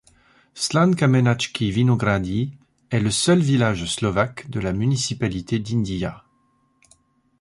[0.55, 2.53] Slankamenački Vinogradi
[2.89, 6.25] est le seul village slovaque de la municipalité d'Inđija.